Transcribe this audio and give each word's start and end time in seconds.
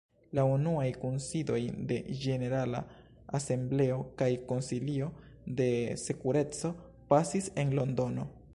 La 0.37 0.43
unuaj 0.51 0.85
kunsidoj 1.01 1.59
de 1.91 1.97
Ĝenerala 2.21 2.81
Asembleo 3.41 3.99
kaj 4.23 4.31
Konsilio 4.53 5.11
de 5.61 5.71
Sekureco 6.07 6.73
pasis 7.13 7.51
en 7.65 7.77
Londono. 7.81 8.31